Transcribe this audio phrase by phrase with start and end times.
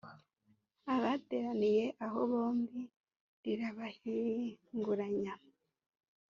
[0.95, 2.81] abateraniye aho bombi
[3.43, 5.33] rirabahinguranya.